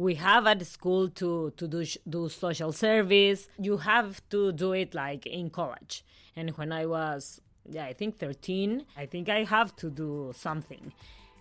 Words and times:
we 0.00 0.14
have 0.14 0.46
at 0.46 0.66
school 0.66 1.10
to 1.10 1.52
to 1.58 1.68
do 1.68 1.84
do 2.08 2.28
social 2.30 2.72
service. 2.72 3.48
You 3.58 3.76
have 3.76 4.22
to 4.30 4.50
do 4.50 4.72
it 4.72 4.94
like 4.94 5.26
in 5.26 5.50
college. 5.50 6.04
And 6.34 6.50
when 6.56 6.72
I 6.72 6.86
was 6.86 7.40
yeah, 7.68 7.84
I 7.84 7.92
think 7.92 8.18
13, 8.18 8.86
I 8.96 9.04
think 9.04 9.28
I 9.28 9.44
have 9.44 9.76
to 9.76 9.90
do 9.90 10.32
something. 10.34 10.92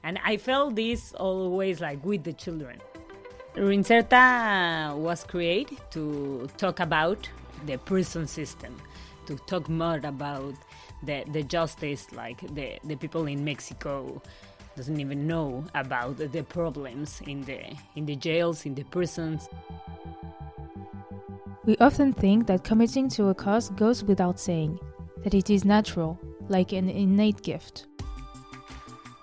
And 0.03 0.19
I 0.25 0.35
felt 0.37 0.75
this 0.75 1.13
always 1.13 1.79
like 1.79 2.05
with 2.05 2.23
the 2.25 2.33
children. 2.33 2.81
Reinserta 3.55 4.95
was 4.95 5.23
created 5.23 5.79
to 5.91 6.49
talk 6.57 6.81
about 6.81 7.29
the 7.65 7.77
prison 7.77 8.27
system, 8.27 8.75
to 9.25 9.37
talk 9.47 9.69
more 9.69 10.01
about 10.03 10.53
the, 11.03 11.23
the 11.31 11.43
justice, 11.43 12.11
like 12.11 12.41
the, 12.53 12.77
the 12.83 12.95
people 12.95 13.25
in 13.25 13.43
Mexico 13.43 14.21
doesn't 14.79 15.01
even 15.01 15.27
know 15.27 15.65
about 15.75 16.15
the 16.15 16.41
problems 16.43 17.21
in 17.27 17.43
the 17.43 17.59
in 17.97 18.05
the 18.05 18.15
jails, 18.15 18.65
in 18.65 18.73
the 18.73 18.85
prisons. 18.85 19.49
We 21.65 21.75
often 21.79 22.13
think 22.13 22.47
that 22.47 22.63
committing 22.63 23.09
to 23.09 23.27
a 23.27 23.35
cause 23.35 23.67
goes 23.71 24.05
without 24.05 24.39
saying, 24.39 24.79
that 25.23 25.33
it 25.33 25.49
is 25.49 25.65
natural, 25.65 26.17
like 26.47 26.71
an 26.71 26.87
innate 26.87 27.41
gift. 27.41 27.87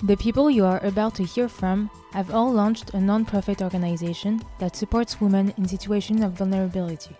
The 0.02 0.18
people 0.18 0.50
you 0.50 0.66
are 0.66 0.84
about 0.84 1.14
to 1.14 1.24
hear 1.24 1.48
from 1.48 1.88
have 2.12 2.34
all 2.34 2.52
launched 2.52 2.92
a 2.92 3.00
non-profit 3.00 3.62
organization 3.62 4.42
that 4.58 4.76
supports 4.76 5.22
women 5.22 5.54
in 5.56 5.66
situations 5.66 6.20
of 6.22 6.32
vulnerability. 6.32 7.16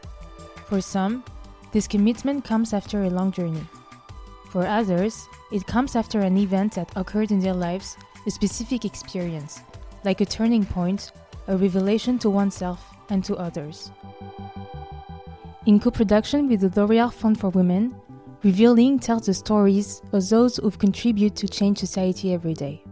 For 0.69 0.83
some, 0.83 1.25
this 1.73 1.89
commitment 1.89 2.45
comes 2.45 2.75
after 2.75 3.05
a 3.05 3.11
long 3.19 3.33
journey. 3.33 3.65
For 4.51 4.67
others, 4.67 5.27
it 5.51 5.67
comes 5.67 5.97
after 5.97 6.21
an 6.21 6.37
event 6.37 6.75
that 6.75 6.93
occurred 6.97 7.31
in 7.31 7.41
their 7.41 7.55
lives, 7.55 7.97
a 8.27 8.31
specific 8.31 8.85
experience, 8.85 9.61
like 10.05 10.21
a 10.21 10.27
turning 10.27 10.65
point, 10.65 11.13
a 11.49 11.57
revelation 11.57 12.19
to 12.19 12.29
oneself 12.31 12.85
and 13.11 13.25
to 13.25 13.37
others. 13.37 13.91
In 15.67 15.81
co 15.81 15.91
production 15.91 16.49
with 16.49 16.61
the 16.61 16.81
L'Oreal 16.81 17.13
Fund 17.13 17.39
for 17.41 17.51
Women, 17.51 17.95
Revealing 18.43 19.01
tells 19.01 19.27
the 19.27 19.35
stories 19.35 20.03
of 20.13 20.29
those 20.29 20.59
who 20.59 20.71
contribute 20.71 21.35
to 21.35 21.49
change 21.49 21.79
society 21.79 22.33
every 22.33 22.55
day. 22.55 22.85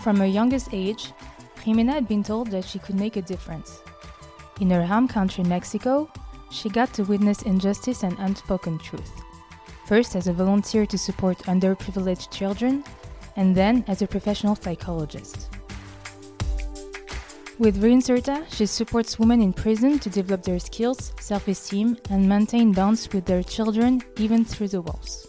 From 0.00 0.18
her 0.18 0.26
youngest 0.26 0.68
age, 0.72 1.12
Jimena 1.56 1.92
had 1.92 2.06
been 2.06 2.22
told 2.22 2.52
that 2.52 2.64
she 2.64 2.78
could 2.78 2.94
make 2.94 3.16
a 3.16 3.22
difference. 3.22 3.82
In 4.60 4.70
her 4.70 4.86
home 4.86 5.08
country, 5.08 5.42
Mexico, 5.42 6.08
she 6.50 6.68
got 6.68 6.92
to 6.94 7.02
witness 7.02 7.42
injustice 7.42 8.04
and 8.04 8.16
unspoken 8.20 8.78
truth. 8.78 9.17
First 9.88 10.16
as 10.16 10.26
a 10.26 10.34
volunteer 10.34 10.84
to 10.84 10.98
support 10.98 11.38
underprivileged 11.44 12.30
children, 12.30 12.84
and 13.36 13.56
then 13.56 13.84
as 13.88 14.02
a 14.02 14.06
professional 14.06 14.54
psychologist. 14.54 15.48
With 17.58 17.82
Reinserta, 17.82 18.44
she 18.52 18.66
supports 18.66 19.18
women 19.18 19.40
in 19.40 19.54
prison 19.54 19.98
to 20.00 20.10
develop 20.10 20.42
their 20.42 20.58
skills, 20.58 21.14
self 21.20 21.48
esteem, 21.48 21.96
and 22.10 22.28
maintain 22.28 22.72
bonds 22.72 23.08
with 23.14 23.24
their 23.24 23.42
children 23.42 24.02
even 24.18 24.44
through 24.44 24.68
the 24.68 24.82
walls. 24.82 25.26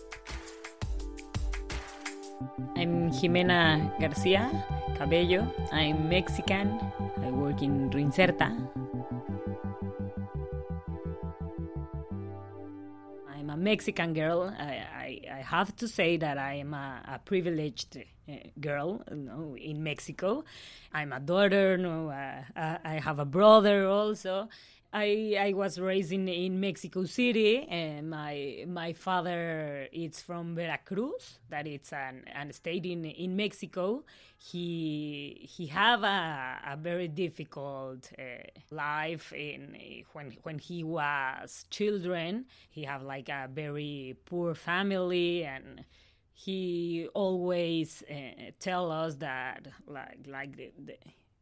I'm 2.75 3.11
Jimena 3.11 3.97
Garcia 4.01 4.43
Cabello. 4.97 5.47
I'm 5.71 6.09
Mexican. 6.09 6.81
I 7.23 7.29
work 7.31 7.61
in 7.61 7.89
Reinserta. 7.91 8.51
Mexican 13.59 14.13
girl. 14.13 14.53
I, 14.57 14.63
I, 14.63 15.21
I 15.31 15.41
have 15.41 15.75
to 15.77 15.87
say 15.87 16.17
that 16.17 16.37
I 16.37 16.55
am 16.55 16.73
a, 16.73 17.01
a 17.15 17.19
privileged 17.19 17.97
uh, 17.97 18.33
girl 18.59 19.03
you 19.09 19.17
know, 19.17 19.55
in 19.57 19.83
Mexico. 19.83 20.43
I'm 20.93 21.13
a 21.13 21.19
daughter. 21.19 21.77
No, 21.77 22.09
uh, 22.09 22.59
uh, 22.59 22.77
I 22.83 22.93
have 22.95 23.19
a 23.19 23.25
brother 23.25 23.87
also. 23.87 24.49
I 24.91 25.35
I 25.39 25.53
was 25.53 25.79
raised 25.79 26.11
in, 26.11 26.27
in 26.27 26.59
Mexico 26.59 27.05
City, 27.05 27.67
and 27.69 28.09
my 28.09 28.65
my 28.67 28.93
father 28.93 29.87
is 29.91 30.19
from 30.21 30.55
Veracruz, 30.55 31.37
that 31.49 31.67
it's 31.67 31.93
an, 31.93 32.23
an 32.33 32.51
state 32.53 32.85
in 32.87 33.05
in 33.05 33.35
Mexico. 33.35 34.03
He 34.37 35.47
he 35.47 35.67
have 35.67 36.03
a, 36.03 36.59
a 36.65 36.75
very 36.75 37.07
difficult 37.07 38.11
uh, 38.17 38.21
life 38.71 39.31
in 39.31 39.77
when 40.13 40.35
when 40.41 40.57
he 40.57 40.83
was 40.83 41.65
children. 41.69 42.45
He 42.71 42.83
have 42.83 43.03
like 43.03 43.29
a 43.29 43.47
very 43.53 44.17
poor 44.25 44.55
family 44.55 45.43
and 45.45 45.85
he 46.33 47.07
always 47.13 48.01
uh, 48.09 48.51
tell 48.59 48.91
us 48.91 49.15
that 49.17 49.67
like 49.87 50.19
like 50.25 50.55
the, 50.55 50.71
the 50.83 50.95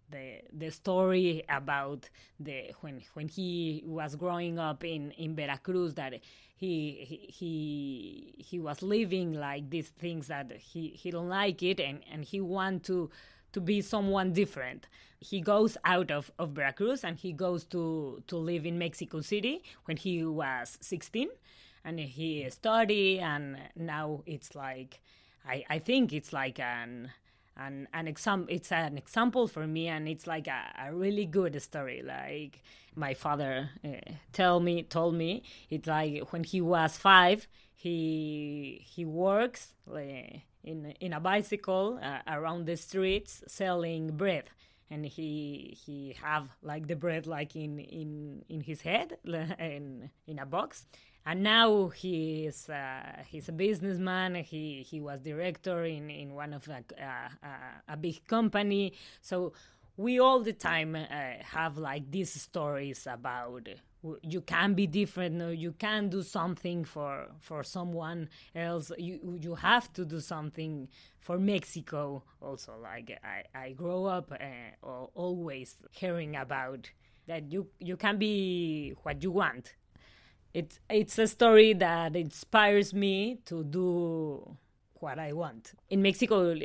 the 0.09 0.41
the 0.53 0.69
story 0.72 1.44
about 1.50 2.09
the 2.40 2.72
when 2.81 3.01
when 3.13 3.28
he 3.28 3.84
was 3.85 4.16
growing 4.16 4.57
up 4.59 4.84
in 4.84 5.12
in 5.12 5.35
Veracruz 5.35 5.94
that 5.95 6.13
he 6.56 7.28
he 7.29 8.34
he, 8.38 8.59
was 8.59 8.81
living 8.81 9.34
like 9.34 9.69
these 9.69 9.90
things 9.90 10.28
that 10.28 10.51
he 10.51 10.90
he 10.90 11.12
don't 11.12 11.29
like 11.29 11.62
it 11.62 11.79
and 11.79 12.01
and 12.12 12.25
he 12.25 12.41
want 12.41 12.84
to 12.85 13.09
to 13.53 13.62
be 13.62 13.81
someone 13.81 14.34
different. 14.34 14.88
He 15.19 15.41
goes 15.41 15.78
out 15.84 16.12
of, 16.12 16.31
of 16.38 16.51
Veracruz 16.51 17.03
and 17.03 17.18
he 17.18 17.34
goes 17.34 17.63
to, 17.66 18.22
to 18.28 18.38
live 18.38 18.68
in 18.68 18.78
Mexico 18.78 19.22
City 19.22 19.63
when 19.85 19.97
he 19.97 20.24
was 20.24 20.78
16 20.81 21.29
and 21.84 22.00
he 22.00 22.47
study 22.51 23.19
and 23.19 23.57
now 23.75 24.22
it's 24.28 24.53
like 24.53 25.00
I, 25.47 25.63
I 25.69 25.79
think 25.79 26.13
it's 26.13 26.34
like 26.34 26.59
an 26.59 27.09
an 27.57 27.88
an 27.94 28.07
example 28.07 28.53
it's 28.53 28.72
an 28.72 28.97
example 28.97 29.47
for 29.47 29.66
me 29.68 29.88
and 29.88 30.07
it's 30.07 30.28
like 30.28 30.47
a, 30.47 30.88
a 30.88 30.94
really 30.94 31.25
good 31.25 31.62
story. 31.62 32.01
Like 32.06 32.62
my 32.95 33.13
father 33.13 33.69
uh, 33.84 34.13
tell 34.34 34.59
me 34.59 34.84
told 34.84 35.16
me 35.16 35.44
it's 35.69 35.88
like 35.88 36.31
when 36.31 36.44
he 36.44 36.62
was 36.62 36.97
five 36.97 37.47
he 37.75 38.85
he 38.85 39.06
works 39.06 39.73
like, 39.85 40.41
in 40.63 40.94
in 41.00 41.13
a 41.13 41.19
bicycle 41.19 42.00
uh, 42.01 42.19
around 42.28 42.66
the 42.66 42.75
streets 42.75 43.44
selling 43.47 44.18
bread. 44.18 44.50
And 44.89 45.06
he 45.06 45.78
he 45.85 46.16
have 46.24 46.47
like 46.62 46.88
the 46.88 46.95
bread 46.95 47.28
like 47.28 47.56
in 47.56 47.79
in 47.79 48.45
in 48.50 48.62
his 48.62 48.81
head 48.81 49.18
in 49.25 50.09
in 50.25 50.39
a 50.39 50.45
box 50.45 50.85
and 51.28 51.44
now 51.44 51.90
he 51.90 52.46
is 52.46 52.70
uh, 52.70 53.22
he's 53.28 53.50
a 53.50 53.52
businessman. 53.52 54.36
He 54.36 54.86
he 54.90 55.02
was 55.02 55.20
director 55.20 55.84
in 55.84 56.10
in 56.10 56.34
one 56.34 56.54
of 56.54 56.66
a, 56.70 56.82
uh, 57.04 57.50
a 57.90 57.98
big 57.98 58.26
company. 58.28 58.94
So 59.20 59.52
we 59.98 60.22
all 60.22 60.40
the 60.40 60.54
time 60.54 60.96
uh, 60.96 61.06
have 61.42 61.78
like 61.78 62.10
these 62.10 62.32
stories 62.32 63.06
about 63.12 63.68
you 64.22 64.40
can 64.42 64.74
be 64.74 64.88
different 64.88 65.58
you 65.58 65.74
can 65.74 66.08
do 66.08 66.22
something 66.22 66.86
for 66.86 67.28
for 67.40 67.62
someone 67.64 68.30
else 68.56 68.92
you 68.98 69.38
you 69.42 69.56
have 69.56 69.92
to 69.92 70.06
do 70.06 70.22
something 70.22 70.88
for 71.20 71.40
mexico 71.40 72.24
also 72.40 72.74
like 72.82 73.20
i 73.24 73.44
i 73.58 73.72
grow 73.72 74.06
up 74.06 74.32
uh, 74.32 74.88
always 75.16 75.76
hearing 75.92 76.36
about 76.36 76.90
that 77.26 77.52
you 77.52 77.68
you 77.80 77.98
can 77.98 78.18
be 78.18 78.94
what 79.02 79.22
you 79.24 79.32
want 79.32 79.74
it's 80.53 80.80
it's 80.90 81.18
a 81.19 81.28
story 81.28 81.74
that 81.74 82.16
inspires 82.16 82.94
me 82.94 83.40
to 83.46 83.63
do 83.63 84.58
what 84.96 85.19
I 85.19 85.34
want. 85.34 85.74
In 85.90 86.02
Mexico, 86.02 86.56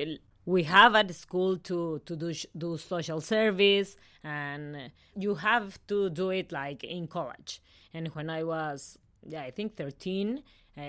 we 0.44 0.64
have 0.64 0.94
at 0.94 1.14
school 1.14 1.58
to 1.58 2.00
to 2.06 2.16
do 2.16 2.32
do 2.56 2.76
social 2.78 3.20
service, 3.20 3.96
and 4.24 4.90
you 5.16 5.34
have 5.36 5.78
to 5.88 6.10
do 6.10 6.30
it 6.30 6.52
like 6.52 6.84
in 6.84 7.06
college. 7.06 7.60
And 7.94 8.08
when 8.08 8.30
I 8.30 8.42
was, 8.42 8.98
yeah, 9.26 9.42
I 9.42 9.50
think 9.50 9.76
thirteen, 9.76 10.42
uh, 10.76 10.80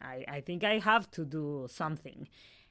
I 0.00 0.24
I 0.28 0.40
think 0.40 0.64
I 0.64 0.78
have 0.78 1.10
to 1.12 1.24
do 1.24 1.66
something, 1.70 2.28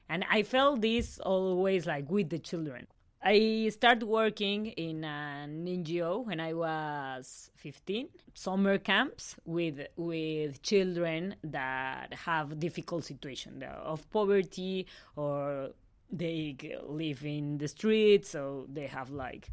and 0.08 0.24
I 0.30 0.42
felt 0.42 0.80
this 0.82 1.18
always 1.20 1.86
like 1.86 2.10
with 2.10 2.30
the 2.30 2.38
children. 2.38 2.86
I 3.28 3.70
started 3.70 4.04
working 4.04 4.66
in 4.66 5.02
an 5.02 5.66
NGO 5.66 6.24
when 6.24 6.38
I 6.38 6.52
was 6.52 7.50
15. 7.56 8.06
Summer 8.34 8.78
camps 8.78 9.34
with 9.44 9.80
with 9.96 10.62
children 10.62 11.34
that 11.42 12.14
have 12.14 12.60
difficult 12.60 13.04
situation 13.04 13.64
of 13.64 14.08
poverty 14.12 14.86
or 15.16 15.70
they 16.08 16.56
live 16.86 17.24
in 17.24 17.58
the 17.58 17.66
streets, 17.66 18.30
so 18.30 18.68
they 18.72 18.86
have 18.86 19.10
like. 19.10 19.48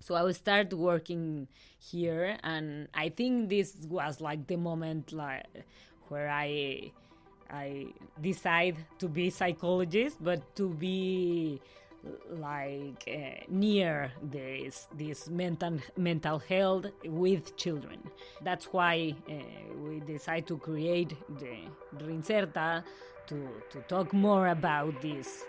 So 0.00 0.14
I 0.14 0.30
started 0.32 0.74
working 0.74 1.48
here, 1.78 2.36
and 2.44 2.88
I 2.92 3.08
think 3.08 3.48
this 3.48 3.74
was 3.88 4.20
like 4.20 4.46
the 4.48 4.56
moment 4.56 5.14
like 5.14 5.46
where 6.08 6.28
I 6.28 6.92
I 7.48 7.86
decide 8.20 8.76
to 8.98 9.08
be 9.08 9.30
psychologist, 9.30 10.18
but 10.20 10.54
to 10.56 10.68
be 10.68 11.58
like 12.30 13.04
uh, 13.08 13.44
near 13.48 14.12
this 14.22 14.88
this 14.96 15.28
mental 15.28 15.78
mental 15.96 16.38
health 16.38 16.86
with 17.04 17.56
children. 17.56 17.98
That's 18.42 18.66
why 18.66 19.14
uh, 19.28 19.34
we 19.76 20.00
decide 20.00 20.46
to 20.48 20.58
create 20.58 21.14
the 21.38 22.04
Reinserta 22.04 22.84
to, 23.28 23.48
to 23.70 23.80
talk 23.88 24.12
more 24.12 24.48
about 24.48 25.00
this. 25.02 25.44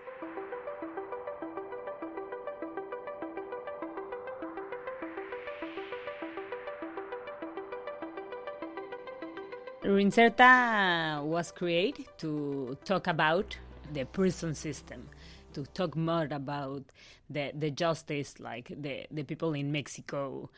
Reinserta 9.84 11.24
was 11.24 11.52
created 11.52 12.06
to 12.20 12.78
talk 12.86 13.08
about 13.08 13.58
the 13.92 14.04
prison 14.06 14.54
system, 14.54 15.10
to 15.54 15.66
talk 15.74 15.96
more 15.96 16.28
about 16.32 16.84
the, 17.30 17.52
the 17.56 17.72
justice, 17.72 18.40
like 18.40 18.72
the, 18.76 19.06
the 19.12 19.24
people 19.24 19.54
in 19.54 19.72
Mexico 19.72 20.50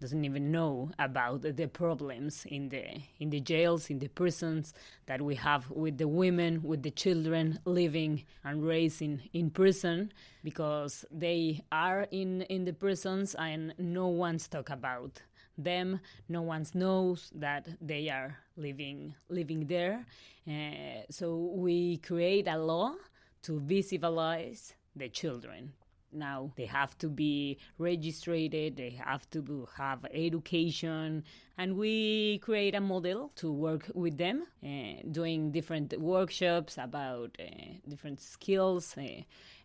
doesn't 0.00 0.24
even 0.24 0.50
know 0.50 0.90
about 0.98 1.40
the 1.42 1.66
problems 1.68 2.44
in 2.50 2.68
the 2.68 2.84
in 3.18 3.30
the 3.30 3.40
jails 3.40 3.88
in 3.88 3.98
the 3.98 4.08
prisons 4.08 4.74
that 5.06 5.22
we 5.22 5.34
have 5.34 5.70
with 5.70 5.96
the 5.96 6.06
women 6.06 6.62
with 6.62 6.82
the 6.82 6.90
children 6.90 7.58
living 7.64 8.22
and 8.44 8.62
raising 8.62 9.22
in 9.32 9.48
prison 9.48 10.12
because 10.44 11.06
they 11.10 11.62
are 11.72 12.06
in 12.10 12.42
in 12.42 12.66
the 12.66 12.74
prisons 12.74 13.34
and 13.36 13.72
no 13.78 14.06
one's 14.08 14.48
talk 14.48 14.68
about 14.68 15.22
them. 15.58 16.00
No 16.28 16.42
one 16.42 16.66
knows 16.74 17.30
that 17.34 17.66
they 17.80 18.10
are 18.10 18.36
living 18.56 19.14
living 19.28 19.66
there. 19.66 20.04
Uh, 20.46 21.02
so 21.10 21.52
we 21.54 21.98
create 21.98 22.46
a 22.48 22.58
law 22.58 22.94
to 23.46 23.60
visibilize 23.60 24.74
the 24.96 25.08
children. 25.08 25.72
Now 26.12 26.50
they 26.56 26.66
have 26.66 26.96
to 26.98 27.08
be 27.08 27.58
registered 27.78 28.52
they 28.52 28.98
have 29.04 29.28
to 29.30 29.68
have 29.76 30.04
education 30.12 31.24
and 31.58 31.76
we 31.76 32.38
create 32.38 32.74
a 32.74 32.80
model 32.80 33.32
to 33.36 33.52
work 33.52 33.90
with 33.94 34.16
them 34.16 34.46
uh, 34.64 35.02
doing 35.10 35.52
different 35.52 35.98
workshops 36.00 36.78
about 36.78 37.36
uh, 37.38 37.44
different 37.88 38.20
skills 38.20 38.94
uh, 38.96 39.22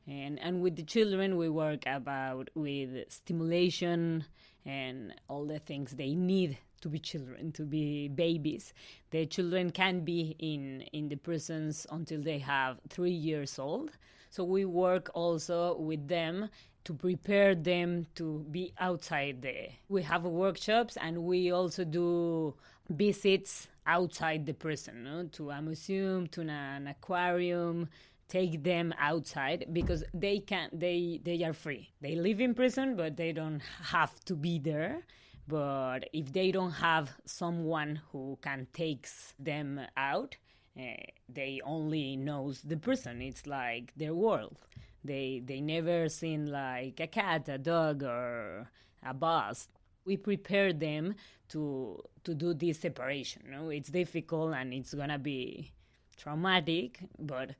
and 0.07 0.39
and 0.39 0.62
with 0.62 0.75
the 0.75 0.84
children 0.84 1.38
we 1.38 1.48
work 1.48 1.84
about 1.86 2.50
with 2.54 2.89
stimulation 3.10 4.25
and 4.66 5.13
all 5.27 5.45
the 5.45 5.60
things 5.60 5.92
they 5.92 6.13
need 6.13 6.57
to 6.81 6.89
be 6.89 7.00
children 7.00 7.51
to 7.51 7.63
be 7.63 8.07
babies 8.07 8.74
the 9.12 9.25
children 9.25 9.72
can 9.72 10.01
be 10.01 10.36
in 10.39 10.81
in 10.94 11.10
the 11.10 11.16
prisons 11.16 11.88
until 11.92 12.22
they 12.22 12.39
have 12.39 12.80
3 12.89 13.10
years 13.10 13.57
old 13.57 13.92
so 14.30 14.45
we 14.45 14.63
work 14.63 15.12
also 15.13 15.78
with 15.78 16.07
them 16.07 16.50
to 16.83 16.94
prepare 16.94 17.54
them 17.54 18.07
to 18.16 18.45
be 18.50 18.74
outside 18.80 19.42
there. 19.42 19.68
We 19.89 20.04
have 20.04 20.24
workshops 20.24 20.98
and 20.98 21.24
we 21.24 21.51
also 21.51 21.83
do 21.83 22.56
visits 22.89 23.68
outside 23.86 24.45
the 24.45 24.54
prison, 24.54 25.04
no? 25.04 25.24
to 25.34 25.51
a 25.51 25.62
museum, 25.62 26.27
to 26.27 26.42
an 26.42 26.88
aquarium, 26.88 27.89
take 28.27 28.63
them 28.63 28.94
outside 28.98 29.66
because 29.74 30.04
they 30.13 30.39
can 30.39 30.69
they 30.72 31.19
they 31.24 31.44
are 31.44 31.54
free. 31.54 31.92
They 32.00 32.16
live 32.16 32.39
in 32.39 32.54
prison 32.54 32.95
but 32.95 33.18
they 33.18 33.34
don't 33.34 33.62
have 33.84 34.18
to 34.25 34.36
be 34.36 34.57
there. 34.57 35.04
But 35.47 36.09
if 36.13 36.31
they 36.33 36.51
don't 36.51 36.71
have 36.71 37.11
someone 37.25 38.01
who 38.11 38.38
can 38.41 38.67
takes 38.73 39.33
them 39.39 39.81
out, 39.97 40.38
uh, 40.79 40.81
they 41.27 41.61
only 41.65 42.15
knows 42.15 42.61
the 42.61 42.77
person. 42.77 43.21
It's 43.21 43.45
like 43.45 43.93
their 43.95 44.13
world. 44.13 44.57
They 45.03 45.41
they 45.43 45.61
never 45.61 46.09
seen 46.09 46.51
like 46.51 46.99
a 46.99 47.07
cat, 47.07 47.49
a 47.49 47.57
dog, 47.57 48.03
or 48.03 48.69
a 49.03 49.13
bus. 49.13 49.67
We 50.05 50.17
prepare 50.17 50.73
them 50.73 51.15
to 51.49 52.01
to 52.23 52.33
do 52.33 52.53
this 52.53 52.79
separation. 52.79 53.43
No, 53.49 53.69
it's 53.69 53.89
difficult 53.89 54.53
and 54.53 54.73
it's 54.73 54.93
gonna 54.93 55.19
be 55.19 55.71
traumatic, 56.17 56.99
but 57.19 57.55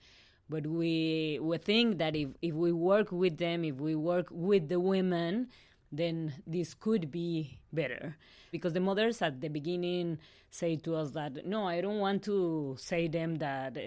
but 0.50 0.68
we 0.68 1.40
we 1.42 1.58
think 1.58 1.98
that 1.98 2.16
if, 2.16 2.30
if 2.42 2.54
we 2.54 2.72
work 2.72 3.12
with 3.12 3.38
them, 3.38 3.64
if 3.64 3.76
we 3.76 3.96
work 3.96 4.28
with 4.32 4.70
the 4.70 4.80
women, 4.80 5.50
then 5.92 6.34
this 6.48 6.74
could 6.74 7.12
be 7.12 7.60
better. 7.74 8.16
Because 8.52 8.74
the 8.74 8.80
mothers 8.80 9.22
at 9.22 9.42
the 9.42 9.50
beginning 9.50 10.18
say 10.50 10.76
to 10.78 10.96
us 10.96 11.12
that, 11.12 11.46
no, 11.46 11.68
I 11.68 11.82
don't 11.82 12.00
want 12.00 12.24
to 12.24 12.76
say 12.80 13.08
them 13.08 13.36
that 13.36 13.78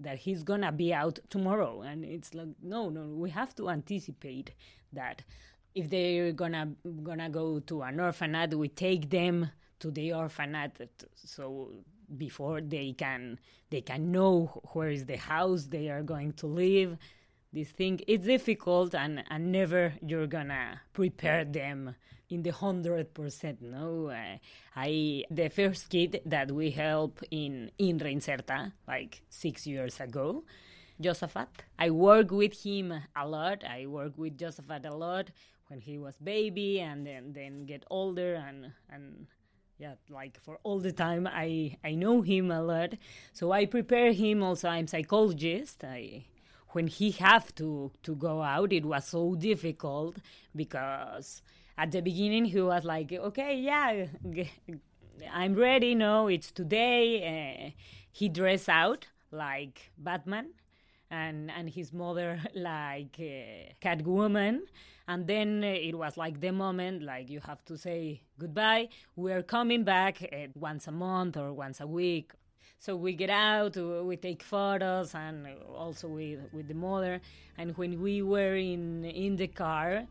that 0.00 0.18
he's 0.18 0.44
gonna 0.44 0.70
be 0.70 0.94
out 0.94 1.18
tomorrow, 1.28 1.82
and 1.82 2.04
it's 2.04 2.32
like, 2.32 2.48
no, 2.62 2.88
no, 2.88 3.02
we 3.08 3.30
have 3.30 3.54
to 3.56 3.68
anticipate 3.68 4.52
that. 4.92 5.22
If 5.74 5.90
they're 5.90 6.32
gonna 6.32 6.72
gonna 7.02 7.28
go 7.28 7.58
to 7.60 7.82
an 7.82 8.00
orphanage, 8.00 8.54
we 8.54 8.68
take 8.68 9.10
them 9.10 9.50
to 9.80 9.90
the 9.90 10.12
orphanage 10.12 10.72
so 11.14 11.72
before 12.16 12.60
they 12.60 12.92
can 12.92 13.38
they 13.70 13.80
can 13.82 14.10
know 14.10 14.62
where 14.72 14.90
is 14.90 15.06
the 15.06 15.16
house 15.16 15.66
they 15.66 15.90
are 15.90 16.02
going 16.02 16.32
to 16.32 16.46
live 16.46 16.96
this 17.52 17.70
thing 17.70 18.00
it's 18.06 18.26
difficult 18.26 18.94
and, 18.94 19.24
and 19.30 19.52
never 19.52 19.94
you're 20.04 20.26
gonna 20.26 20.80
prepare 20.92 21.44
them 21.44 21.94
in 22.28 22.42
the 22.42 22.50
hundred 22.50 23.14
percent 23.14 23.62
no? 23.62 24.08
Uh, 24.08 24.36
i 24.76 25.24
the 25.30 25.48
first 25.48 25.88
kid 25.88 26.20
that 26.26 26.50
we 26.50 26.70
help 26.70 27.22
in 27.30 27.70
in 27.78 27.98
reinserta 27.98 28.72
like 28.86 29.22
six 29.30 29.66
years 29.66 29.98
ago 30.00 30.44
josephat 31.00 31.48
i 31.78 31.88
work 31.90 32.30
with 32.30 32.64
him 32.64 32.92
a 33.16 33.26
lot. 33.26 33.64
I 33.64 33.86
work 33.86 34.12
with 34.16 34.36
josephat 34.36 34.84
a 34.84 34.94
lot 34.94 35.30
when 35.68 35.80
he 35.80 35.96
was 35.98 36.16
baby 36.18 36.80
and 36.80 37.06
then 37.06 37.32
then 37.32 37.64
get 37.64 37.84
older 37.90 38.34
and 38.34 38.72
and 38.90 39.26
yeah 39.78 39.94
like 40.10 40.38
for 40.42 40.58
all 40.64 40.80
the 40.80 40.92
time 40.92 41.26
i 41.26 41.76
i 41.84 41.94
know 41.94 42.20
him 42.20 42.50
a 42.50 42.60
lot. 42.62 42.94
So 43.32 43.52
i 43.52 43.64
prepare 43.64 44.12
him 44.12 44.42
also. 44.42 44.68
I'm 44.68 44.86
psychologist. 44.86 45.84
I 45.84 46.24
when 46.70 46.86
he 46.86 47.10
have 47.12 47.54
to 47.54 47.90
to 48.02 48.14
go 48.14 48.42
out 48.42 48.72
it 48.72 48.84
was 48.84 49.04
so 49.04 49.34
difficult 49.34 50.16
because 50.54 51.42
at 51.76 51.90
the 51.92 52.00
beginning 52.00 52.44
he 52.44 52.60
was 52.60 52.84
like 52.84 53.12
okay 53.12 53.58
yeah 53.58 54.06
i'm 55.32 55.54
ready 55.54 55.94
no 55.94 56.28
it's 56.28 56.50
today. 56.50 57.66
Uh, 57.66 57.70
he 58.10 58.28
dressed 58.28 58.68
out 58.68 59.06
like 59.30 59.90
batman 59.96 60.48
and 61.10 61.50
and 61.50 61.70
his 61.70 61.92
mother 61.92 62.40
like 62.54 63.16
uh, 63.18 63.72
catwoman. 63.80 64.60
And 65.06 65.26
then 65.26 65.64
it 65.64 65.96
was 65.96 66.18
like 66.18 66.40
the 66.40 66.52
moment 66.52 67.02
like 67.02 67.30
you 67.30 67.40
have 67.40 67.64
to 67.66 67.78
say 67.78 68.22
goodbye. 68.38 68.88
We're 69.16 69.42
coming 69.42 69.84
back 69.84 70.22
uh, 70.22 70.48
once 70.54 70.86
a 70.86 70.92
month 70.92 71.36
or 71.36 71.52
once 71.52 71.80
a 71.80 71.86
week 71.86 72.32
so 72.78 72.96
we 72.96 73.12
get 73.12 73.30
out, 73.30 73.76
uh, 73.76 74.04
we 74.04 74.16
take 74.16 74.42
photos, 74.42 75.14
and 75.14 75.46
uh, 75.46 75.72
also 75.74 76.08
with 76.08 76.40
with 76.52 76.68
the 76.68 76.74
mother. 76.74 77.20
And 77.56 77.76
when 77.76 78.00
we 78.00 78.22
were 78.22 78.54
in 78.56 79.04
in 79.04 79.36
the 79.36 79.48
car, 79.48 80.04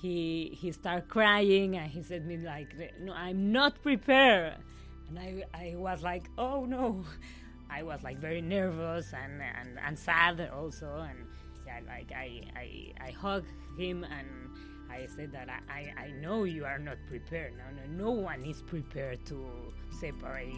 he 0.00 0.56
he 0.60 0.72
started 0.72 1.08
crying, 1.08 1.76
and 1.76 1.90
he 1.90 2.02
said 2.02 2.26
me 2.26 2.36
like, 2.38 2.68
"No, 3.00 3.12
I'm 3.12 3.52
not 3.52 3.82
prepared." 3.82 4.54
And 5.08 5.18
I 5.18 5.44
I 5.52 5.74
was 5.76 6.02
like, 6.02 6.24
"Oh 6.38 6.64
no." 6.64 7.04
I 7.74 7.82
was 7.82 8.02
like 8.02 8.18
very 8.18 8.42
nervous 8.42 9.14
and, 9.14 9.40
and, 9.40 9.78
and 9.82 9.98
sad 9.98 10.46
also 10.54 11.06
and 11.08 11.26
yeah 11.66 11.80
like 11.88 12.12
I, 12.14 12.42
I 12.54 12.92
I 13.08 13.10
hugged 13.12 13.48
him 13.78 14.04
and 14.04 14.28
I 14.90 15.06
said 15.06 15.32
that 15.32 15.48
I, 15.48 15.92
I 15.96 16.10
know 16.20 16.44
you 16.44 16.66
are 16.66 16.78
not 16.78 16.98
prepared. 17.08 17.54
No, 17.56 17.64
no, 17.74 18.04
no 18.04 18.10
one 18.10 18.44
is 18.44 18.60
prepared 18.60 19.24
to 19.26 19.72
separate. 19.88 20.52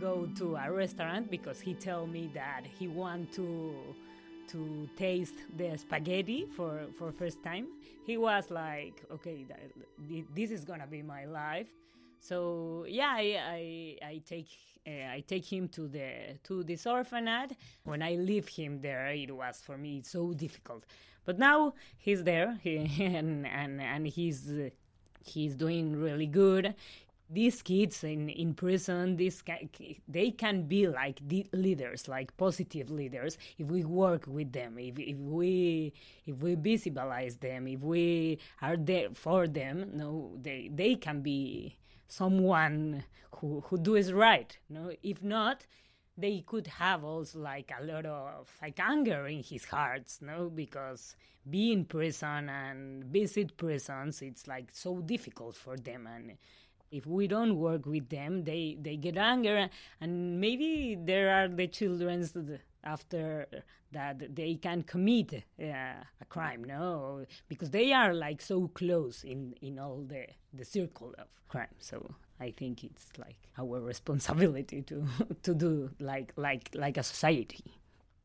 Go 0.00 0.26
to 0.36 0.56
a 0.56 0.72
restaurant 0.72 1.30
because 1.30 1.60
he 1.60 1.74
told 1.74 2.10
me 2.10 2.30
that 2.34 2.62
he 2.78 2.88
want 2.88 3.32
to 3.32 3.74
to 4.48 4.88
taste 4.96 5.34
the 5.56 5.76
spaghetti 5.76 6.46
for 6.56 6.80
for 6.98 7.12
first 7.12 7.42
time 7.44 7.66
he 8.04 8.16
was 8.16 8.50
like 8.50 9.04
okay 9.12 9.46
this 10.34 10.50
is 10.50 10.64
gonna 10.64 10.86
be 10.86 11.02
my 11.02 11.24
life 11.24 11.68
so 12.18 12.84
yeah 12.88 13.12
i 13.14 13.98
i, 14.02 14.06
I 14.06 14.22
take 14.26 14.48
uh, 14.86 15.12
I 15.12 15.22
take 15.26 15.44
him 15.44 15.68
to 15.68 15.88
the 15.88 16.38
to 16.44 16.64
this 16.64 16.86
orphanage. 16.86 17.50
When 17.84 18.02
I 18.02 18.14
leave 18.14 18.48
him 18.48 18.80
there, 18.80 19.08
it 19.08 19.30
was 19.30 19.60
for 19.60 19.76
me 19.76 20.02
so 20.02 20.32
difficult. 20.32 20.84
But 21.26 21.38
now 21.38 21.74
he's 21.98 22.24
there, 22.24 22.58
he, 22.62 22.76
and 23.04 23.46
and 23.46 23.80
and 23.80 24.06
he's 24.06 24.50
he's 25.22 25.54
doing 25.54 26.00
really 26.00 26.26
good 26.26 26.74
these 27.32 27.62
kids 27.62 28.02
in, 28.02 28.28
in 28.28 28.54
prison 28.54 29.16
these 29.16 29.42
they 30.08 30.30
can 30.32 30.62
be 30.62 30.88
like 30.88 31.20
leaders 31.52 32.08
like 32.08 32.36
positive 32.36 32.90
leaders 32.90 33.38
if 33.58 33.66
we 33.68 33.84
work 33.84 34.26
with 34.26 34.52
them 34.52 34.78
if, 34.78 34.98
if 34.98 35.16
we 35.16 35.92
if 36.26 36.36
we 36.38 36.56
visibilize 36.56 37.38
them 37.40 37.68
if 37.68 37.80
we 37.80 38.38
are 38.60 38.76
there 38.76 39.08
for 39.14 39.46
them 39.46 39.90
no 39.94 40.36
they 40.42 40.70
they 40.74 40.96
can 40.96 41.22
be 41.22 41.76
someone 42.08 43.04
who 43.36 43.60
who 43.66 43.78
does 43.78 44.12
right 44.12 44.58
no? 44.68 44.92
If 45.02 45.22
not 45.22 45.66
they 46.16 46.44
could 46.46 46.66
have 46.66 47.04
also 47.04 47.38
like 47.38 47.72
a 47.78 47.84
lot 47.84 48.04
of 48.06 48.48
like 48.60 48.78
anger 48.78 49.26
in 49.26 49.42
his 49.42 49.64
hearts, 49.64 50.20
no, 50.20 50.50
because 50.50 51.16
be 51.48 51.72
in 51.72 51.84
prison 51.86 52.48
and 52.48 53.04
visit 53.04 53.56
prisons, 53.56 54.20
it's 54.20 54.46
like 54.46 54.70
so 54.72 55.00
difficult 55.00 55.56
for 55.56 55.76
them, 55.76 56.06
and 56.06 56.36
if 56.90 57.06
we 57.06 57.26
don't 57.26 57.56
work 57.56 57.86
with 57.86 58.08
them, 58.08 58.44
they 58.44 58.76
they 58.80 58.96
get 58.96 59.16
anger, 59.16 59.68
and 60.00 60.40
maybe 60.40 60.96
there 60.98 61.30
are 61.30 61.48
the 61.48 61.66
childrens 61.66 62.36
after 62.84 63.46
that 63.92 64.34
they 64.34 64.54
can 64.54 64.82
commit 64.82 65.44
uh, 65.60 65.64
a 66.20 66.24
crime, 66.28 66.64
no, 66.64 67.24
because 67.48 67.70
they 67.70 67.92
are 67.92 68.14
like 68.14 68.40
so 68.40 68.68
close 68.68 69.24
in 69.24 69.54
in 69.60 69.78
all 69.78 70.02
the 70.06 70.26
the 70.52 70.64
circle 70.64 71.14
of 71.18 71.26
crime. 71.48 71.74
So 71.78 72.14
I 72.40 72.50
think 72.50 72.84
it's 72.84 73.06
like 73.18 73.36
our 73.58 73.80
responsibility 73.92 74.82
to 74.82 75.04
to 75.42 75.54
do 75.54 75.90
like 75.98 76.32
like 76.36 76.70
like 76.74 76.96
a 76.96 77.02
society. 77.02 77.64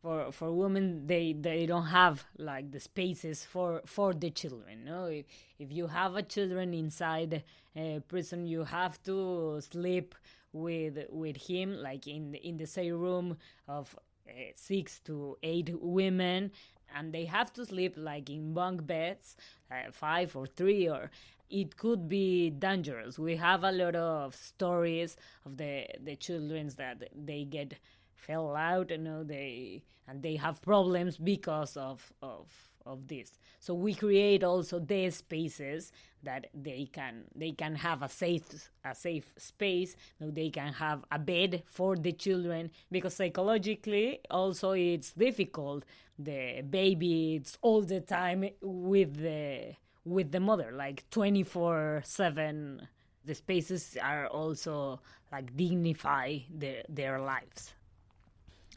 For 0.05 0.31
for 0.31 0.51
women, 0.53 1.07
they 1.07 1.33
they 1.33 1.65
don't 1.65 1.87
have 1.87 2.25
like 2.37 2.71
the 2.71 2.79
spaces 2.79 3.43
for 3.43 3.81
for 3.85 4.13
the 4.13 4.29
children. 4.29 4.85
No, 4.85 5.05
if, 5.05 5.25
if 5.57 5.71
you 5.71 5.87
have 5.87 6.15
a 6.15 6.21
children 6.21 6.75
inside 6.75 7.43
a 7.75 8.01
prison, 8.07 8.45
you 8.45 8.65
have 8.65 9.01
to 9.03 9.59
sleep 9.61 10.13
with 10.53 10.99
with 11.09 11.37
him 11.49 11.69
like 11.87 12.05
in 12.05 12.35
in 12.35 12.57
the 12.57 12.67
same 12.67 12.99
room 12.99 13.37
of 13.67 13.97
uh, 14.29 14.31
six 14.55 14.99
to 15.07 15.37
eight 15.41 15.71
women 15.81 16.51
and 16.95 17.11
they 17.11 17.25
have 17.25 17.51
to 17.53 17.65
sleep 17.65 17.95
like 17.97 18.29
in 18.29 18.53
bunk 18.53 18.85
beds 18.85 19.35
uh, 19.71 19.91
five 19.91 20.35
or 20.35 20.45
three 20.45 20.87
or 20.87 21.09
it 21.49 21.77
could 21.77 22.07
be 22.09 22.49
dangerous. 22.51 23.19
We 23.19 23.35
have 23.37 23.63
a 23.63 23.71
lot 23.71 23.95
of 23.95 24.35
stories 24.35 25.17
of 25.45 25.57
the 25.57 25.87
the 25.99 26.15
childrens 26.15 26.75
that 26.75 27.09
they 27.15 27.43
get 27.43 27.73
fell 28.15 28.55
out, 28.55 28.91
you 28.91 28.97
know, 28.97 29.23
they 29.23 29.83
and 30.07 30.21
they 30.21 30.35
have 30.35 30.61
problems 30.61 31.17
because 31.17 31.77
of 31.77 32.13
of 32.21 32.47
of 32.85 33.07
this. 33.07 33.39
So 33.59 33.73
we 33.73 33.95
create 33.95 34.43
also 34.43 34.79
their 34.79 35.09
spaces 35.09 35.91
that 36.23 36.47
they 36.53 36.87
can 36.91 37.23
they 37.35 37.51
can 37.51 37.75
have 37.75 38.01
a 38.03 38.09
safe 38.09 38.69
a 38.83 38.93
safe 38.95 39.33
space. 39.37 39.95
You 40.19 40.27
know, 40.27 40.31
they 40.31 40.49
can 40.49 40.73
have 40.73 41.03
a 41.11 41.19
bed 41.19 41.63
for 41.65 41.95
the 41.95 42.11
children 42.11 42.71
because 42.91 43.15
psychologically 43.15 44.19
also 44.29 44.71
it's 44.71 45.11
difficult. 45.13 45.83
The 46.17 46.61
baby 46.61 47.35
it's 47.35 47.57
all 47.61 47.81
the 47.81 48.01
time 48.01 48.45
with 48.61 49.17
the 49.17 49.75
with 50.05 50.31
the 50.31 50.39
mother, 50.39 50.71
like 50.71 51.09
24 51.09 52.03
7. 52.05 52.87
The 53.25 53.33
spaces 53.33 53.97
are 53.99 54.27
also 54.27 55.01
like 55.31 55.57
dignify 55.57 56.39
their, 56.53 56.83
their 56.87 57.19
lives. 57.19 57.73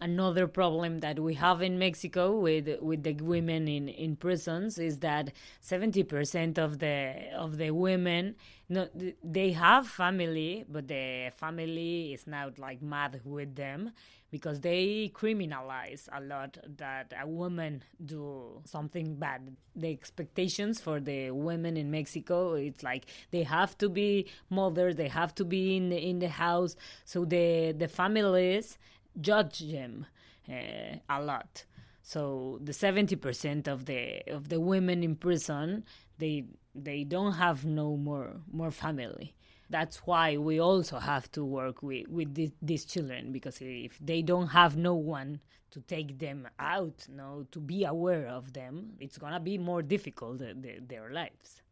Another 0.00 0.47
problem 0.47 1.00
that 1.00 1.19
we 1.19 1.35
have 1.35 1.61
in 1.61 1.78
Mexico 1.78 2.38
with 2.38 2.69
with 2.81 3.02
the 3.02 3.14
women 3.14 3.67
in, 3.67 3.88
in 3.88 4.17
prisons 4.17 4.78
is 4.78 4.99
that 5.00 5.33
70% 5.62 6.57
of 6.59 6.78
the 6.78 7.14
of 7.35 7.59
the 7.59 7.73
women 7.73 8.37
no, 8.71 8.87
they 9.25 9.52
have 9.52 9.88
family, 9.88 10.64
but 10.69 10.88
the 10.88 11.31
family 11.37 12.12
is 12.12 12.26
not 12.26 12.59
like 12.59 12.83
mad 12.83 13.23
with 13.25 13.57
them 13.57 13.93
because 14.31 14.61
they 14.61 15.11
criminalize 15.14 16.07
a 16.12 16.21
lot 16.21 16.59
that 16.76 17.14
a 17.19 17.26
woman 17.26 17.83
do 18.05 18.61
something 18.64 19.17
bad. 19.17 19.57
The 19.75 19.90
expectations 19.90 20.81
for 20.81 21.00
the 21.00 21.31
women 21.31 21.78
in 21.78 21.90
Mexico, 21.90 22.55
it's 22.55 22.83
like 22.83 23.07
they 23.31 23.43
have 23.45 23.78
to 23.78 23.88
be 23.88 24.28
mothers, 24.50 24.97
they 24.97 25.09
have 25.09 25.35
to 25.37 25.47
be 25.47 25.78
in 25.78 25.88
the, 25.88 25.97
in 25.97 26.19
the 26.19 26.28
house. 26.28 26.76
So 27.07 27.25
the 27.25 27.73
the 27.73 27.88
families 27.88 28.76
judge 29.21 29.61
them 29.61 30.07
uh, 30.49 30.97
a 31.09 31.23
lot. 31.23 31.65
So 32.03 32.59
the 32.63 32.73
seventy 32.73 33.17
percent 33.17 33.69
of 33.69 33.85
the 33.85 34.23
of 34.29 34.49
the 34.49 34.61
women 34.61 35.03
in 35.03 35.17
prison, 35.17 35.85
they 36.19 36.45
they 36.75 37.05
don't 37.05 37.35
have 37.35 37.65
no 37.65 37.97
more 37.97 38.41
more 38.51 38.71
family 38.71 39.35
that's 39.71 39.99
why 40.07 40.37
we 40.37 40.61
also 40.61 40.99
have 40.99 41.31
to 41.33 41.45
work 41.45 41.83
with, 41.83 42.09
with 42.09 42.35
this, 42.35 42.51
these 42.63 42.85
children 42.85 43.33
because 43.33 43.59
if 43.61 43.99
they 44.01 44.23
don't 44.23 44.49
have 44.49 44.77
no 44.77 44.95
one 44.95 45.41
to 45.71 45.81
take 45.83 46.19
them 46.19 46.49
out 46.59 47.07
no 47.09 47.47
to 47.51 47.61
be 47.61 47.85
aware 47.85 48.27
of 48.27 48.55
them 48.55 48.93
it's 49.01 49.19
gonna 49.19 49.41
be 49.41 49.59
more 49.59 49.83
difficult 49.83 50.41
uh, 50.41 50.55
the, 50.59 50.79
their 50.87 51.11
lives 51.13 51.63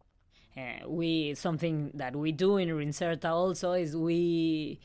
uh, 0.57 0.87
we 0.89 1.35
something 1.35 1.91
that 1.95 2.15
we 2.15 2.33
do 2.33 2.57
in 2.57 2.69
Reinserta 2.69 3.31
also 3.31 3.73
is 3.73 3.97
we 3.97 4.79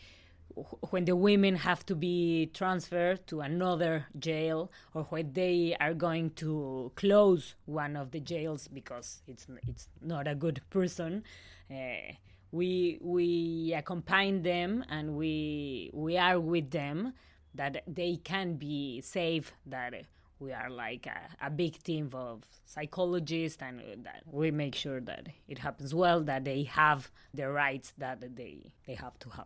when 0.89 1.05
the 1.05 1.15
women 1.15 1.55
have 1.55 1.85
to 1.85 1.95
be 1.95 2.49
transferred 2.53 3.25
to 3.27 3.41
another 3.41 4.07
jail 4.17 4.71
or 4.93 5.03
when 5.03 5.33
they 5.33 5.75
are 5.79 5.93
going 5.93 6.29
to 6.31 6.91
close 6.95 7.55
one 7.65 7.95
of 7.95 8.11
the 8.11 8.19
jails 8.19 8.67
because 8.67 9.21
it's 9.27 9.47
it's 9.67 9.87
not 10.01 10.27
a 10.27 10.35
good 10.35 10.61
person 10.69 11.23
uh, 11.69 12.13
we 12.51 12.97
we 13.01 13.73
accompany 13.75 14.39
them 14.39 14.83
and 14.89 15.15
we 15.15 15.89
we 15.93 16.17
are 16.17 16.39
with 16.39 16.71
them 16.71 17.13
that 17.55 17.83
they 17.87 18.15
can 18.17 18.55
be 18.55 19.01
safe 19.01 19.53
that 19.65 19.93
we 20.39 20.51
are 20.51 20.69
like 20.69 21.05
a, 21.05 21.45
a 21.45 21.49
big 21.49 21.81
team 21.83 22.09
of 22.13 22.43
psychologists 22.65 23.61
and 23.61 23.79
that 24.03 24.23
we 24.25 24.49
make 24.51 24.73
sure 24.75 24.99
that 24.99 25.27
it 25.47 25.59
happens 25.59 25.93
well 25.93 26.21
that 26.21 26.43
they 26.43 26.63
have 26.63 27.11
the 27.33 27.47
rights 27.49 27.93
that 27.97 28.35
they 28.35 28.73
they 28.87 28.95
have 28.95 29.17
to 29.19 29.29
have 29.29 29.45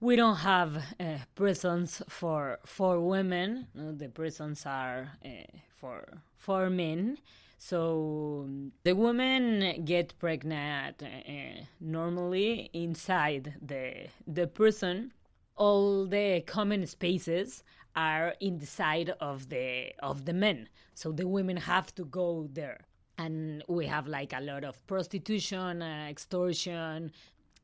we 0.00 0.16
don't 0.16 0.36
have 0.36 0.76
uh, 1.00 1.18
prisons 1.34 2.02
for 2.08 2.58
for 2.64 3.00
women 3.00 3.66
the 3.74 4.08
prisons 4.08 4.64
are 4.66 5.12
uh, 5.24 5.28
for 5.74 6.22
for 6.36 6.70
men 6.70 7.18
so 7.58 8.48
the 8.84 8.94
women 8.94 9.84
get 9.84 10.16
pregnant 10.20 11.02
uh, 11.02 11.64
normally 11.80 12.70
inside 12.72 13.54
the 13.60 14.06
the 14.26 14.46
prison. 14.46 15.12
All 15.56 16.06
the 16.06 16.42
common 16.46 16.86
spaces 16.86 17.64
are 17.96 18.34
in 18.38 18.58
the 18.58 18.66
side 18.66 19.10
of 19.20 19.48
the 19.48 19.92
of 19.98 20.24
the 20.24 20.32
men. 20.32 20.68
So 20.94 21.10
the 21.10 21.26
women 21.26 21.56
have 21.56 21.92
to 21.96 22.04
go 22.04 22.48
there. 22.52 22.86
And 23.18 23.64
we 23.66 23.86
have 23.86 24.06
like 24.06 24.32
a 24.32 24.40
lot 24.40 24.62
of 24.62 24.86
prostitution, 24.86 25.82
uh, 25.82 26.06
extortion, 26.08 27.10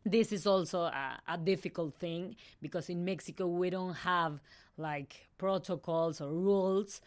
this 0.04 0.32
is 0.32 0.46
also 0.46 0.82
a, 0.82 1.20
a, 1.28 1.38
difficult 1.38 1.94
thing 1.94 2.37
because 2.61 2.88
in 2.90 3.04
Mexico 3.04 3.46
we 3.46 3.70
don't 3.70 3.94
have 3.94 4.40
like 4.76 5.28
protocols 5.38 6.20
or 6.20 6.30
rules. 6.30 7.00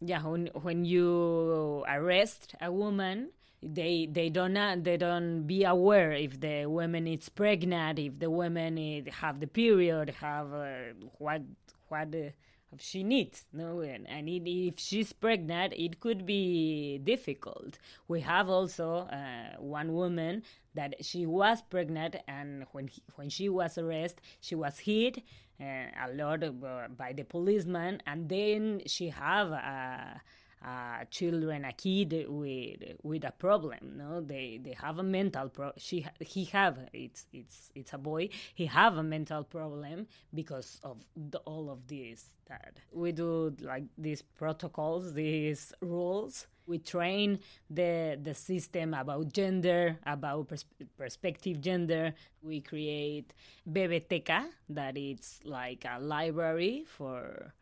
Yeah 0.00 0.22
when 0.22 0.46
when 0.62 0.84
you 0.84 1.84
arrest 1.88 2.54
a 2.60 2.70
woman 2.72 3.30
they 3.62 4.08
they 4.10 4.28
don't 4.28 4.82
they 4.82 4.96
don't 4.96 5.46
be 5.46 5.64
aware 5.64 6.12
if 6.12 6.40
the 6.40 6.66
woman 6.66 7.06
is 7.06 7.28
pregnant 7.28 7.98
if 7.98 8.18
the 8.18 8.28
woman 8.28 9.06
have 9.20 9.38
the 9.38 9.46
period 9.46 10.10
have 10.20 10.52
uh, 10.52 10.66
what 11.18 11.42
what 11.88 12.12
uh, 12.14 12.30
she 12.80 13.02
needs 13.02 13.44
no 13.52 13.80
and, 13.80 14.06
it, 14.28 14.48
if 14.48 14.78
she's 14.78 15.12
pregnant 15.12 15.72
it 15.76 16.00
could 16.00 16.24
be 16.24 16.98
difficult. 17.04 17.78
We 18.08 18.20
have 18.20 18.48
also 18.48 19.08
uh, 19.10 19.60
one 19.60 19.92
woman 19.92 20.42
that 20.74 21.04
she 21.04 21.26
was 21.26 21.62
pregnant 21.62 22.16
and 22.26 22.66
when 22.72 22.88
he, 22.88 23.02
when 23.16 23.28
she 23.28 23.48
was 23.48 23.76
arrested 23.76 24.22
she 24.40 24.54
was 24.54 24.78
hit 24.78 25.22
uh, 25.60 25.64
a 26.06 26.12
lot 26.14 26.42
uh, 26.42 26.88
by 26.96 27.12
the 27.12 27.22
policeman, 27.24 28.02
and 28.06 28.28
then 28.28 28.82
she 28.86 29.10
have 29.10 29.50
a, 29.52 30.20
children, 31.10 31.64
a 31.64 31.72
kid 31.72 32.26
with 32.28 32.80
with 33.02 33.24
a 33.24 33.32
problem. 33.32 33.96
No, 33.96 34.20
they 34.20 34.60
they 34.62 34.74
have 34.80 34.98
a 34.98 35.02
mental 35.02 35.48
pro. 35.48 35.72
She 35.76 36.06
he 36.20 36.44
have 36.46 36.78
it's 36.92 37.26
it's 37.32 37.70
it's 37.74 37.92
a 37.92 37.98
boy. 37.98 38.28
He 38.54 38.66
have 38.66 38.96
a 38.96 39.02
mental 39.02 39.44
problem 39.44 40.06
because 40.34 40.80
of 40.82 40.98
the, 41.16 41.38
all 41.40 41.70
of 41.70 41.86
this. 41.86 42.26
That 42.48 42.74
we 42.92 43.12
do 43.12 43.54
like 43.60 43.84
these 43.96 44.22
protocols, 44.22 45.14
these 45.14 45.72
rules 45.80 46.46
we 46.66 46.78
train 46.78 47.40
the 47.70 48.18
the 48.22 48.34
system 48.34 48.94
about 48.94 49.32
gender, 49.32 49.98
about 50.06 50.48
pers- 50.48 50.64
perspective 50.96 51.60
gender. 51.60 52.14
We 52.42 52.60
create 52.60 53.32
Bebeteca, 53.68 54.46
that 54.68 54.96
it's 54.96 55.40
like 55.44 55.84
a 55.88 56.00
library 56.00 56.84
for 56.86 57.52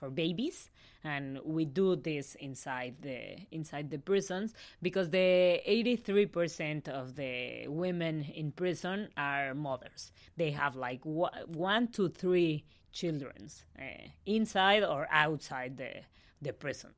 for 0.00 0.10
babies, 0.10 0.70
and 1.04 1.38
we 1.44 1.64
do 1.64 1.94
this 1.94 2.34
inside 2.36 2.96
the 3.02 3.36
inside 3.52 3.90
the 3.90 3.98
prisons 3.98 4.54
because 4.82 5.10
the 5.10 5.60
83% 5.68 6.88
of 6.88 7.14
the 7.14 7.68
women 7.68 8.22
in 8.34 8.52
prison 8.52 9.08
are 9.16 9.54
mothers. 9.54 10.12
They 10.36 10.50
have 10.50 10.74
like 10.74 11.00
one 11.04 11.88
to 11.88 12.08
three 12.08 12.64
children 12.92 13.48
uh, 13.78 13.84
inside 14.26 14.82
or 14.82 15.06
outside 15.10 15.76
the 15.76 15.92
the 16.42 16.52
prison 16.52 16.90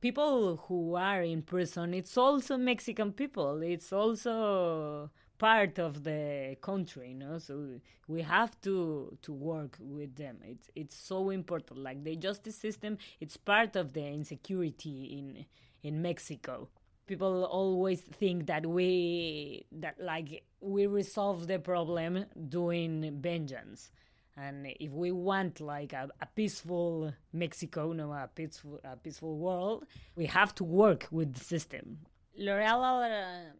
people 0.00 0.56
who 0.68 0.94
are 0.94 1.22
in 1.22 1.42
prison 1.42 1.94
it's 1.94 2.16
also 2.16 2.56
mexican 2.56 3.12
people 3.12 3.62
it's 3.62 3.92
also 3.92 5.10
part 5.38 5.78
of 5.78 6.04
the 6.04 6.56
country, 6.60 7.10
you 7.10 7.14
know. 7.14 7.38
So 7.38 7.80
we 8.06 8.22
have 8.22 8.60
to 8.62 9.16
to 9.22 9.32
work 9.32 9.78
with 9.80 10.16
them. 10.16 10.38
It's 10.44 10.70
it's 10.74 10.96
so 10.96 11.30
important. 11.30 11.80
Like 11.80 12.04
the 12.04 12.16
justice 12.16 12.56
system, 12.56 12.98
it's 13.20 13.36
part 13.36 13.76
of 13.76 13.92
the 13.92 14.06
insecurity 14.06 15.16
in 15.18 15.46
in 15.82 16.02
Mexico. 16.02 16.68
People 17.06 17.44
always 17.44 18.00
think 18.00 18.46
that 18.46 18.66
we 18.66 19.64
that 19.72 19.96
like 20.00 20.44
we 20.60 20.86
resolve 20.86 21.46
the 21.46 21.58
problem 21.58 22.26
doing 22.48 23.18
vengeance. 23.20 23.90
And 24.36 24.68
if 24.78 24.92
we 24.92 25.10
want 25.10 25.60
like 25.60 25.92
a, 25.92 26.08
a 26.20 26.26
peaceful 26.26 27.12
Mexico, 27.32 27.92
no, 27.92 28.12
a 28.12 28.28
peaceful, 28.32 28.78
a 28.84 28.96
peaceful 28.96 29.36
world, 29.36 29.84
we 30.14 30.26
have 30.26 30.54
to 30.56 30.64
work 30.64 31.08
with 31.10 31.34
the 31.34 31.40
system. 31.40 31.98
L'Oreal 32.36 33.02
uh, 33.02 33.50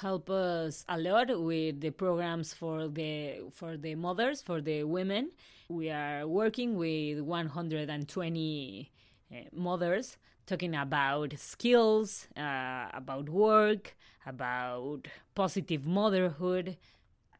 help 0.00 0.30
us 0.30 0.84
a 0.88 0.98
lot 0.98 1.40
with 1.40 1.80
the 1.80 1.90
programs 1.90 2.52
for 2.52 2.88
the 2.88 3.40
for 3.52 3.76
the 3.76 3.94
mothers, 3.94 4.42
for 4.42 4.60
the 4.60 4.84
women. 4.84 5.30
We 5.68 5.90
are 5.90 6.26
working 6.26 6.76
with 6.76 7.20
120 7.20 8.90
uh, 9.32 9.36
mothers 9.52 10.16
talking 10.46 10.74
about 10.74 11.34
skills, 11.38 12.28
uh, 12.36 12.88
about 12.92 13.28
work, 13.28 13.94
about 14.26 15.08
positive 15.34 15.86
motherhood. 15.86 16.76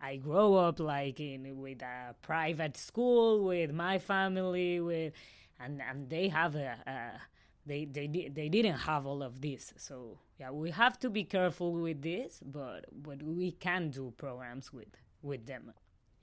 I 0.00 0.16
grow 0.16 0.54
up 0.56 0.80
like 0.80 1.20
in 1.20 1.58
with 1.60 1.82
a 1.82 2.14
private 2.22 2.76
school 2.76 3.44
with 3.44 3.72
my 3.72 3.98
family 3.98 4.80
with 4.80 5.12
and 5.60 5.80
and 5.80 6.08
they 6.10 6.28
have 6.28 6.54
a, 6.56 6.76
a 6.86 7.20
they 7.66 7.84
they 7.84 8.06
they 8.06 8.48
didn't 8.48 8.78
have 8.78 9.06
all 9.06 9.22
of 9.22 9.40
this. 9.40 9.72
So 9.76 10.18
yeah 10.38 10.50
we 10.50 10.70
have 10.70 10.98
to 11.00 11.10
be 11.10 11.24
careful 11.24 11.72
with 11.72 12.02
this 12.02 12.40
but 12.44 12.86
but 12.92 13.22
we 13.22 13.52
can 13.52 13.90
do 13.90 14.12
programs 14.16 14.72
with 14.72 14.88
with 15.22 15.46
them. 15.46 15.72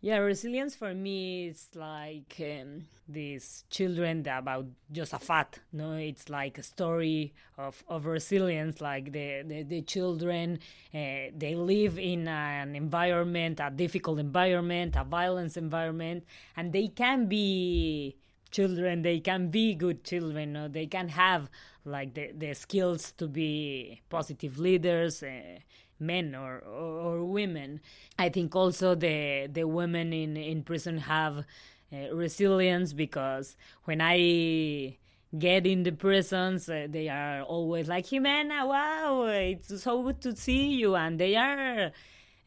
Yeah 0.01 0.17
resilience 0.17 0.75
for 0.75 0.93
me 0.93 1.47
is 1.47 1.67
like 1.75 2.33
um, 2.39 2.87
these 3.07 3.65
children 3.69 4.25
about 4.27 4.65
Josaphat 4.93 5.59
no 5.73 5.93
it's 5.93 6.29
like 6.29 6.57
a 6.57 6.63
story 6.63 7.33
of, 7.57 7.83
of 7.87 8.05
resilience 8.05 8.79
like 8.79 9.11
the 9.11 9.43
the, 9.45 9.63
the 9.63 9.81
children 9.81 10.59
uh, 10.93 11.31
they 11.35 11.53
live 11.55 11.99
in 11.99 12.29
an 12.29 12.75
environment 12.75 13.59
a 13.61 13.69
difficult 13.69 14.19
environment 14.19 14.95
a 14.95 15.03
violence 15.03 15.57
environment 15.57 16.23
and 16.55 16.71
they 16.71 16.87
can 16.87 17.27
be 17.27 18.15
children 18.51 19.01
they 19.01 19.19
can 19.19 19.49
be 19.49 19.75
good 19.75 20.03
children 20.03 20.57
or 20.57 20.67
they 20.67 20.85
can 20.85 21.09
have 21.09 21.49
like 21.85 22.13
the, 22.13 22.31
the 22.37 22.53
skills 22.53 23.11
to 23.13 23.27
be 23.27 24.01
positive 24.09 24.59
leaders 24.59 25.23
uh, 25.23 25.59
men 25.99 26.33
or, 26.33 26.59
or, 26.59 26.99
or 26.99 27.23
women. 27.25 27.81
I 28.17 28.29
think 28.29 28.55
also 28.55 28.95
the 28.95 29.47
the 29.51 29.65
women 29.65 30.13
in 30.13 30.37
in 30.37 30.63
prison 30.63 30.99
have 30.99 31.45
uh, 31.91 32.13
resilience 32.13 32.93
because 32.93 33.55
when 33.85 33.99
i 33.99 34.95
get 35.37 35.65
in 35.65 35.83
the 35.83 35.91
prisons 35.91 36.69
uh, 36.69 36.87
they 36.89 37.07
are 37.07 37.41
always 37.43 37.87
like 37.87 38.05
Jimena 38.05 38.67
wow 38.67 39.25
it's 39.25 39.81
so 39.83 40.03
good 40.03 40.21
to 40.21 40.35
see 40.35 40.69
you 40.69 40.95
and 40.95 41.19
they 41.19 41.35
are 41.35 41.91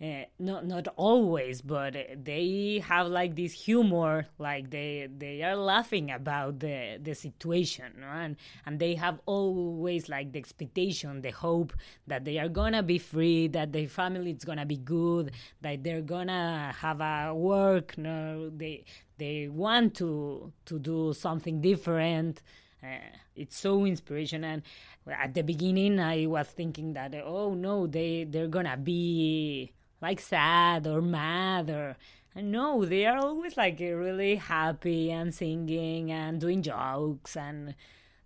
uh, 0.03 0.25
not 0.41 0.67
not 0.67 0.89
always, 0.97 1.63
but 1.63 1.95
they 2.25 2.83
have 2.85 3.07
like 3.07 3.37
this 3.37 3.53
humor, 3.53 4.27
like 4.39 4.69
they 4.71 5.09
they 5.17 5.43
are 5.43 5.55
laughing 5.55 6.11
about 6.11 6.59
the 6.59 6.99
the 7.01 7.15
situation, 7.15 8.03
and 8.03 8.35
and 8.67 8.81
they 8.81 8.97
have 8.97 9.21
always 9.27 10.09
like 10.09 10.33
the 10.33 10.41
expectation, 10.41 11.23
the 11.23 11.31
hope 11.31 11.73
that 12.09 12.25
they 12.25 12.39
are 12.39 12.49
gonna 12.49 12.83
be 12.83 12.99
free, 12.99 13.47
that 13.49 13.73
their 13.73 13.87
family 13.87 14.33
is 14.33 14.45
gonna 14.45 14.67
be 14.67 14.77
good, 14.77 15.31
that 15.61 15.85
they're 15.85 16.03
gonna 16.03 16.75
have 16.81 17.01
a 17.01 17.33
work. 17.33 17.97
No, 17.97 18.51
they 18.51 18.85
they 19.19 19.47
want 19.49 19.95
to 19.97 20.53
to 20.65 20.79
do 20.81 21.13
something 21.13 21.61
different. 21.61 22.43
Uh, 22.83 22.99
it's 23.37 23.57
so 23.57 23.85
inspirational. 23.85 24.51
And 24.51 24.63
at 25.07 25.35
the 25.35 25.43
beginning, 25.43 26.01
I 26.01 26.27
was 26.27 26.49
thinking 26.49 26.95
that, 26.95 27.15
oh 27.25 27.55
no, 27.55 27.87
they 27.87 28.25
they're 28.25 28.49
gonna 28.49 28.77
be 28.77 29.73
like 30.03 30.21
sad 30.21 30.87
or 30.87 31.01
mad 31.01 31.71
or 31.71 31.97
no, 32.35 32.85
they 32.85 33.07
are 33.07 33.19
always 33.19 33.57
like 33.57 33.79
really 33.79 34.37
happy 34.37 35.11
and 35.11 35.35
singing 35.35 36.11
and 36.11 36.41
doing 36.41 36.63
jokes. 36.63 37.37
And 37.37 37.75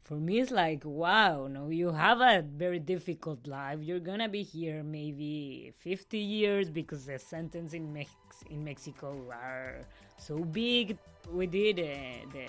for 0.03 0.15
me 0.15 0.39
it's 0.39 0.53
like 0.53 0.83
wow 0.85 1.49
no 1.49 1.69
you 1.69 1.91
have 1.91 2.21
a 2.21 2.43
very 2.43 2.79
difficult 2.79 3.47
life. 3.47 3.81
You're 3.83 4.01
gonna 4.01 4.29
be 4.29 4.43
here 4.43 4.83
maybe 4.83 5.73
50 5.79 6.19
years 6.19 6.71
because 6.71 7.07
the 7.07 7.19
sentence 7.19 7.75
in 7.75 7.93
Mex- 7.93 8.13
in 8.51 8.63
mexico 8.65 9.17
are 9.33 9.81
so 10.17 10.39
big. 10.39 10.97
We 11.33 11.47
did 11.47 11.81
uh, 11.81 12.31
the 12.33 12.47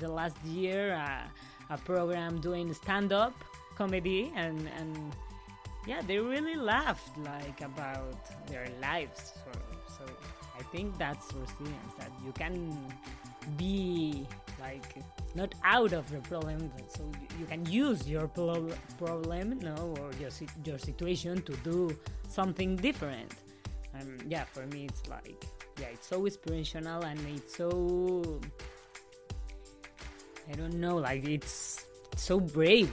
the 0.00 0.08
last 0.08 0.36
year 0.44 0.94
uh, 0.94 1.22
a 1.70 1.78
program 1.78 2.40
doing 2.40 2.74
stand-up 2.74 3.34
comedy 3.76 4.32
and 4.34 4.68
and 4.78 5.14
yeah, 5.86 6.02
they 6.02 6.18
really 6.18 6.56
laughed 6.56 7.16
like 7.18 7.60
about 7.60 8.18
their 8.48 8.66
lives. 8.80 9.32
So, 9.44 9.60
so 9.98 10.04
I 10.58 10.62
think 10.64 10.98
that's 10.98 11.32
resilience 11.32 11.94
that 11.98 12.10
you 12.24 12.32
can 12.32 12.76
be 13.56 14.26
like 14.60 14.96
not 15.34 15.54
out 15.64 15.92
of 15.92 16.10
the 16.10 16.18
problem, 16.28 16.70
so 16.88 17.10
you 17.38 17.46
can 17.46 17.64
use 17.66 18.08
your 18.08 18.26
pro- 18.26 18.72
problem, 18.98 19.58
no, 19.60 19.94
or 20.00 20.10
your 20.20 20.30
your 20.64 20.78
situation 20.78 21.42
to 21.42 21.52
do 21.62 21.96
something 22.28 22.76
different. 22.76 23.32
Um, 23.94 24.18
yeah, 24.28 24.44
for 24.44 24.66
me 24.66 24.86
it's 24.86 25.08
like 25.08 25.46
yeah, 25.80 25.88
it's 25.92 26.08
so 26.08 26.24
inspirational 26.24 27.02
and 27.04 27.20
it's 27.28 27.56
so 27.56 28.40
I 30.50 30.54
don't 30.54 30.74
know, 30.74 30.96
like 30.96 31.26
it's 31.28 31.84
so 32.16 32.40
brave. 32.40 32.90